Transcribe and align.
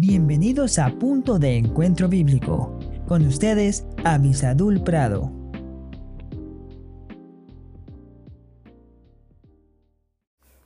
Bienvenidos 0.00 0.78
a 0.78 0.96
Punto 0.96 1.40
de 1.40 1.56
Encuentro 1.56 2.08
Bíblico. 2.08 2.78
Con 3.08 3.26
ustedes, 3.26 3.84
Avisadul 4.04 4.84
Prado. 4.84 5.32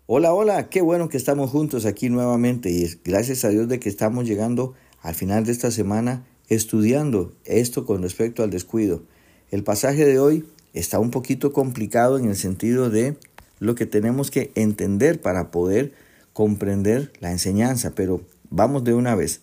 Hola, 0.04 0.34
hola, 0.34 0.68
qué 0.68 0.82
bueno 0.82 1.08
que 1.08 1.16
estamos 1.16 1.48
juntos 1.48 1.86
aquí 1.86 2.10
nuevamente 2.10 2.68
y 2.68 2.86
gracias 3.06 3.46
a 3.46 3.48
Dios 3.48 3.68
de 3.68 3.80
que 3.80 3.88
estamos 3.88 4.26
llegando 4.26 4.74
al 5.00 5.14
final 5.14 5.46
de 5.46 5.52
esta 5.52 5.70
semana 5.70 6.26
estudiando 6.48 7.32
esto 7.46 7.86
con 7.86 8.02
respecto 8.02 8.42
al 8.42 8.50
descuido. 8.50 9.02
El 9.50 9.64
pasaje 9.64 10.04
de 10.04 10.18
hoy 10.18 10.44
está 10.74 10.98
un 10.98 11.10
poquito 11.10 11.54
complicado 11.54 12.18
en 12.18 12.26
el 12.26 12.36
sentido 12.36 12.90
de 12.90 13.16
lo 13.60 13.76
que 13.76 13.86
tenemos 13.86 14.30
que 14.30 14.52
entender 14.56 15.22
para 15.22 15.50
poder 15.50 15.94
comprender 16.34 17.14
la 17.20 17.32
enseñanza, 17.32 17.92
pero 17.94 18.20
vamos 18.52 18.84
de 18.84 18.94
una 18.94 19.14
vez. 19.14 19.40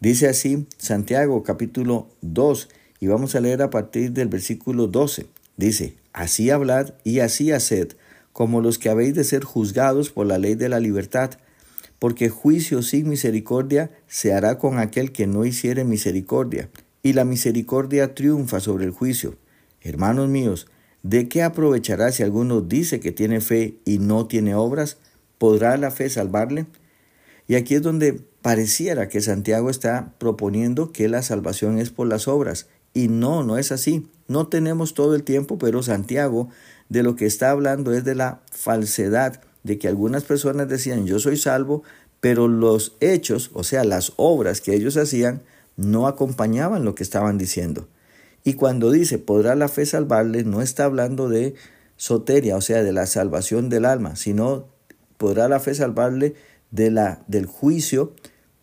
Dice 0.00 0.28
así 0.28 0.66
Santiago 0.78 1.42
capítulo 1.42 2.08
2 2.22 2.68
y 3.00 3.08
vamos 3.08 3.34
a 3.34 3.40
leer 3.40 3.60
a 3.60 3.70
partir 3.70 4.12
del 4.12 4.28
versículo 4.28 4.86
12. 4.86 5.26
Dice, 5.56 5.96
así 6.12 6.50
hablad 6.50 6.94
y 7.04 7.20
así 7.20 7.52
haced, 7.52 7.88
como 8.32 8.60
los 8.60 8.78
que 8.78 8.88
habéis 8.88 9.14
de 9.14 9.24
ser 9.24 9.44
juzgados 9.44 10.10
por 10.10 10.26
la 10.26 10.38
ley 10.38 10.54
de 10.54 10.68
la 10.68 10.80
libertad, 10.80 11.30
porque 11.98 12.28
juicio 12.28 12.82
sin 12.82 13.08
misericordia 13.08 13.90
se 14.06 14.32
hará 14.32 14.58
con 14.58 14.78
aquel 14.78 15.12
que 15.12 15.26
no 15.26 15.44
hiciere 15.44 15.84
misericordia, 15.84 16.68
y 17.02 17.14
la 17.14 17.24
misericordia 17.24 18.14
triunfa 18.14 18.60
sobre 18.60 18.84
el 18.84 18.90
juicio. 18.90 19.36
Hermanos 19.80 20.28
míos, 20.28 20.66
¿de 21.02 21.28
qué 21.28 21.42
aprovechará 21.42 22.12
si 22.12 22.22
alguno 22.22 22.60
dice 22.60 23.00
que 23.00 23.12
tiene 23.12 23.40
fe 23.40 23.78
y 23.84 23.98
no 23.98 24.26
tiene 24.26 24.54
obras? 24.54 24.98
¿Podrá 25.38 25.76
la 25.78 25.90
fe 25.90 26.10
salvarle? 26.10 26.66
Y 27.48 27.54
aquí 27.54 27.74
es 27.74 27.82
donde 27.82 28.20
pareciera 28.42 29.08
que 29.08 29.20
Santiago 29.20 29.70
está 29.70 30.12
proponiendo 30.18 30.92
que 30.92 31.08
la 31.08 31.22
salvación 31.22 31.78
es 31.78 31.90
por 31.90 32.08
las 32.08 32.28
obras. 32.28 32.66
Y 32.92 33.08
no, 33.08 33.42
no 33.42 33.58
es 33.58 33.72
así. 33.72 34.08
No 34.28 34.48
tenemos 34.48 34.94
todo 34.94 35.14
el 35.14 35.22
tiempo, 35.22 35.58
pero 35.58 35.82
Santiago 35.82 36.48
de 36.88 37.02
lo 37.02 37.16
que 37.16 37.26
está 37.26 37.50
hablando 37.50 37.92
es 37.92 38.04
de 38.04 38.14
la 38.14 38.40
falsedad 38.50 39.40
de 39.62 39.78
que 39.78 39.88
algunas 39.88 40.22
personas 40.22 40.68
decían 40.68 41.06
yo 41.06 41.18
soy 41.18 41.36
salvo, 41.36 41.82
pero 42.20 42.48
los 42.48 42.96
hechos, 43.00 43.50
o 43.52 43.64
sea, 43.64 43.84
las 43.84 44.12
obras 44.16 44.60
que 44.60 44.74
ellos 44.74 44.96
hacían, 44.96 45.42
no 45.76 46.06
acompañaban 46.06 46.84
lo 46.84 46.94
que 46.94 47.02
estaban 47.02 47.38
diciendo. 47.38 47.88
Y 48.44 48.54
cuando 48.54 48.90
dice 48.90 49.18
podrá 49.18 49.54
la 49.56 49.68
fe 49.68 49.86
salvarle, 49.86 50.44
no 50.44 50.62
está 50.62 50.84
hablando 50.84 51.28
de 51.28 51.54
soteria, 51.96 52.56
o 52.56 52.60
sea, 52.60 52.82
de 52.82 52.92
la 52.92 53.06
salvación 53.06 53.68
del 53.68 53.84
alma, 53.84 54.16
sino 54.16 54.68
podrá 55.18 55.48
la 55.48 55.60
fe 55.60 55.74
salvarle 55.74 56.34
de 56.70 56.90
la, 56.90 57.22
del 57.26 57.46
juicio 57.46 58.14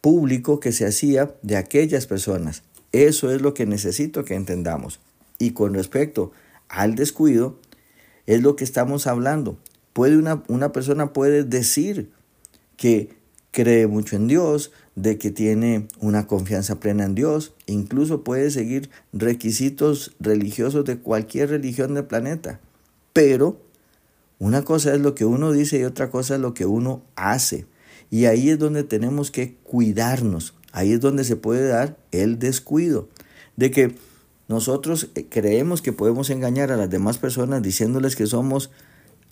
público 0.01 0.59
que 0.59 0.71
se 0.71 0.85
hacía 0.85 1.35
de 1.41 1.57
aquellas 1.57 2.07
personas. 2.07 2.63
Eso 2.91 3.31
es 3.31 3.41
lo 3.41 3.53
que 3.53 3.65
necesito 3.65 4.23
que 4.25 4.35
entendamos. 4.35 4.99
Y 5.39 5.51
con 5.51 5.73
respecto 5.73 6.31
al 6.69 6.95
descuido, 6.95 7.59
es 8.25 8.41
lo 8.41 8.55
que 8.55 8.63
estamos 8.63 9.07
hablando. 9.07 9.57
Puede 9.93 10.17
una, 10.17 10.43
una 10.47 10.71
persona 10.71 11.13
puede 11.13 11.43
decir 11.43 12.11
que 12.77 13.09
cree 13.51 13.87
mucho 13.87 14.15
en 14.15 14.27
Dios, 14.27 14.71
de 14.95 15.17
que 15.17 15.31
tiene 15.31 15.87
una 15.99 16.27
confianza 16.27 16.79
plena 16.79 17.05
en 17.05 17.15
Dios, 17.15 17.53
incluso 17.65 18.23
puede 18.23 18.51
seguir 18.51 18.89
requisitos 19.11 20.15
religiosos 20.19 20.85
de 20.85 20.97
cualquier 20.97 21.49
religión 21.49 21.93
del 21.93 22.05
planeta. 22.05 22.59
Pero 23.13 23.59
una 24.39 24.63
cosa 24.63 24.93
es 24.93 25.01
lo 25.01 25.15
que 25.15 25.25
uno 25.25 25.51
dice 25.51 25.79
y 25.79 25.83
otra 25.83 26.09
cosa 26.09 26.35
es 26.35 26.41
lo 26.41 26.53
que 26.53 26.65
uno 26.65 27.03
hace. 27.15 27.65
Y 28.13 28.27
ahí 28.27 28.51
es 28.51 28.59
donde 28.59 28.83
tenemos 28.83 29.31
que 29.31 29.55
cuidarnos. 29.63 30.53
Ahí 30.71 30.91
es 30.91 31.01
donde 31.01 31.23
se 31.23 31.35
puede 31.35 31.67
dar 31.67 31.97
el 32.11 32.37
descuido. 32.37 33.09
De 33.55 33.71
que 33.71 33.95
nosotros 34.47 35.09
eh, 35.15 35.25
creemos 35.27 35.81
que 35.81 35.93
podemos 35.93 36.29
engañar 36.29 36.71
a 36.71 36.77
las 36.77 36.91
demás 36.91 37.17
personas 37.17 37.63
diciéndoles 37.63 38.15
que 38.15 38.27
somos 38.27 38.69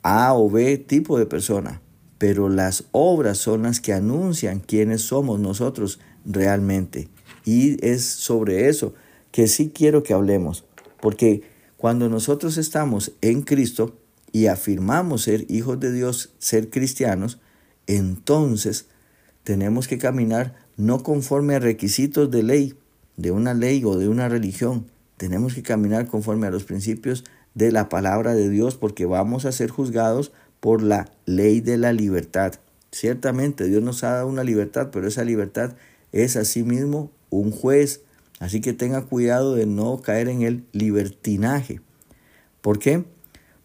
A 0.02 0.34
o 0.34 0.50
B 0.50 0.80
tipo 0.80 1.20
de 1.20 1.28
persona. 1.28 1.80
Pero 2.18 2.50
las 2.50 2.86
obras 2.92 3.38
son 3.38 3.62
las 3.62 3.82
que 3.82 3.94
anuncian 3.94 4.60
quiénes 4.60 5.04
somos 5.04 5.40
nosotros 5.40 6.00
realmente. 6.26 7.08
Y 7.46 7.86
es 7.86 8.04
sobre 8.04 8.68
eso 8.68 8.96
que 9.32 9.48
sí 9.48 9.72
quiero 9.72 10.02
que 10.02 10.16
hablemos. 10.16 10.66
Porque 11.00 11.44
cuando 11.78 12.10
nosotros 12.10 12.58
estamos 12.58 13.12
en 13.22 13.44
Cristo 13.44 13.96
y 14.32 14.48
afirmamos 14.48 15.22
ser 15.22 15.46
hijos 15.52 15.80
de 15.80 15.94
Dios, 15.94 16.34
ser 16.40 16.72
cristianos, 16.72 17.38
entonces 17.96 18.86
tenemos 19.44 19.88
que 19.88 19.98
caminar 19.98 20.56
no 20.78 21.04
conforme 21.04 21.56
a 21.56 21.60
requisitos 21.60 22.32
de 22.32 22.44
ley, 22.44 22.76
de 23.18 23.32
una 23.32 23.54
ley 23.54 23.84
o 23.84 23.98
de 23.98 24.08
una 24.08 24.30
religión. 24.30 24.86
Tenemos 25.18 25.54
que 25.54 25.64
caminar 25.64 26.08
conforme 26.08 26.48
a 26.48 26.52
los 26.52 26.64
principios 26.64 27.24
de 27.54 27.72
la 27.72 27.90
palabra 27.90 28.34
de 28.34 28.50
Dios 28.50 28.76
porque 28.76 29.06
vamos 29.06 29.46
a 29.46 29.52
ser 29.52 29.70
juzgados 29.70 30.32
por 30.60 30.82
la 30.82 31.12
ley 31.26 31.60
de 31.62 31.78
la 31.78 31.94
libertad. 31.94 32.54
Ciertamente 32.92 33.66
Dios 33.66 33.84
nos 33.84 34.04
ha 34.04 34.12
dado 34.12 34.28
una 34.28 34.44
libertad, 34.44 34.90
pero 34.92 35.08
esa 35.08 35.24
libertad 35.24 35.74
es 36.12 36.36
asimismo 36.36 37.12
un 37.30 37.52
juez. 37.52 38.02
Así 38.40 38.62
que 38.62 38.74
tenga 38.74 39.04
cuidado 39.04 39.56
de 39.56 39.66
no 39.66 40.02
caer 40.02 40.28
en 40.28 40.42
el 40.42 40.64
libertinaje. 40.72 41.82
¿Por 42.62 42.80
qué? 42.80 43.04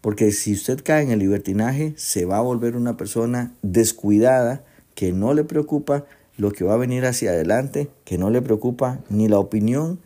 Porque 0.07 0.31
si 0.31 0.53
usted 0.53 0.79
cae 0.85 1.03
en 1.03 1.11
el 1.11 1.19
libertinaje, 1.19 1.93
se 1.97 2.23
va 2.23 2.37
a 2.37 2.41
volver 2.41 2.77
una 2.77 2.95
persona 2.95 3.53
descuidada, 3.61 4.63
que 4.95 5.11
no 5.11 5.33
le 5.33 5.43
preocupa 5.43 6.05
lo 6.37 6.53
que 6.53 6.63
va 6.63 6.75
a 6.75 6.77
venir 6.77 7.05
hacia 7.05 7.31
adelante, 7.31 7.89
que 8.05 8.17
no 8.17 8.29
le 8.29 8.41
preocupa 8.41 9.01
ni 9.09 9.27
la 9.27 9.37
opinión, 9.37 9.99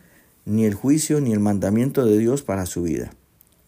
ni 0.44 0.64
el 0.64 0.74
juicio, 0.74 1.20
ni 1.20 1.32
el 1.32 1.38
mandamiento 1.38 2.04
de 2.04 2.18
Dios 2.18 2.42
para 2.42 2.66
su 2.66 2.82
vida. 2.82 3.12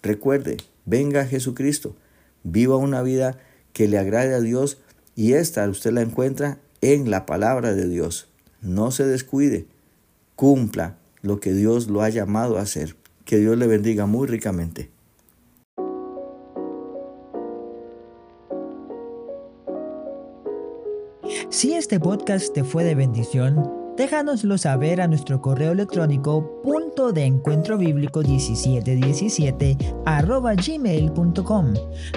Recuerde, 0.02 0.56
venga 0.86 1.24
Jesucristo, 1.24 1.94
viva 2.42 2.76
una 2.78 3.00
vida 3.02 3.38
que 3.72 3.86
le 3.86 3.98
agrade 3.98 4.34
a 4.34 4.40
Dios 4.40 4.78
y 5.14 5.34
esta 5.34 5.68
usted 5.68 5.92
la 5.92 6.02
encuentra 6.02 6.58
en 6.80 7.12
la 7.12 7.26
palabra 7.26 7.74
de 7.74 7.88
Dios. 7.88 8.26
No 8.60 8.90
se 8.90 9.06
descuide, 9.06 9.66
cumpla 10.34 10.96
lo 11.22 11.38
que 11.38 11.52
Dios 11.52 11.86
lo 11.86 12.02
ha 12.02 12.08
llamado 12.08 12.58
a 12.58 12.62
hacer. 12.62 12.96
Que 13.24 13.38
Dios 13.38 13.56
le 13.56 13.68
bendiga 13.68 14.06
muy 14.06 14.26
ricamente. 14.26 14.90
Si 21.50 21.74
este 21.74 21.98
podcast 21.98 22.52
te 22.52 22.64
fue 22.64 22.84
de 22.84 22.94
bendición, 22.94 23.70
déjanoslo 23.96 24.58
saber 24.58 25.00
a 25.00 25.06
nuestro 25.06 25.40
correo 25.40 25.72
electrónico 25.72 26.60
punto 26.62 27.12
de 27.12 27.24
encuentro 27.24 27.78
bíblico 27.78 28.22
1717 28.22 29.76
arroba 30.04 30.54
gmail.com. 30.54 31.74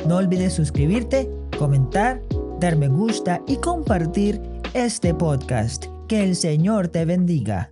No 0.08 0.18
olvides 0.18 0.54
suscribirte, 0.54 1.30
comentar, 1.58 2.22
dar 2.60 2.76
me 2.76 2.88
gusta 2.88 3.42
y 3.48 3.58
compartir 3.58 4.42
este 4.74 5.14
podcast. 5.14 5.86
Que 6.08 6.24
el 6.24 6.36
Señor 6.36 6.88
te 6.88 7.06
bendiga. 7.06 7.72